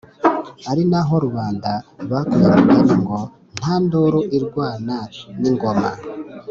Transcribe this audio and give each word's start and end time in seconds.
ari 0.69 0.83
na 0.91 1.01
ho 1.07 1.15
rubanda 1.25 1.71
bakuye 2.09 2.45
umugani 2.51 2.95
ngo: 3.01 3.19
“Nta 3.57 3.73
nduru 3.83 4.19
irwana 4.37 4.97
n’ 5.39 5.41
ingoma.” 5.49 5.91